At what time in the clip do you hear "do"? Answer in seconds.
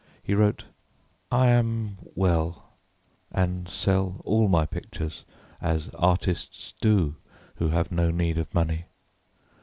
6.81-7.17